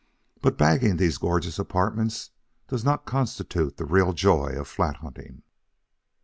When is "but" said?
0.41-0.57